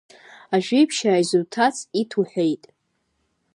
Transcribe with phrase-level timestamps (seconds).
[0.55, 2.63] Ажәеиԥшьаа изуҭац иҭ уҳәеит.